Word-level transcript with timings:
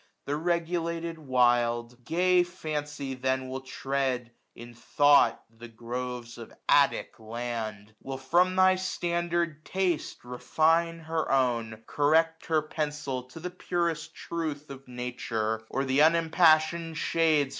The 0.25 0.35
regulated 0.35 1.19
wild; 1.19 2.03
gay 2.05 2.41
Fancy 2.41 3.13
then 3.13 3.49
Will 3.49 3.61
tread 3.61 4.31
in 4.55 4.73
thought 4.73 5.43
the 5.55 5.67
groves 5.67 6.39
of 6.39 6.51
Attic 6.67 7.19
Land 7.19 7.89
j 7.89 7.93
Will 8.01 8.17
from 8.17 8.55
thy 8.55 8.77
standard 8.77 9.63
taste 9.63 10.25
refine 10.25 11.01
her 11.01 11.31
own, 11.31 11.83
1055 11.85 11.85
Correct 11.85 12.45
her 12.47 12.61
pencil 12.63 13.23
to 13.25 13.39
the 13.39 13.51
purest 13.51 14.15
truth 14.15 14.71
Of 14.71 14.87
Nature, 14.87 15.67
or, 15.69 15.85
the 15.85 15.99
unimpassion'd 16.01 16.97
shades 16.97 17.49
AUTUMN. 17.49 17.49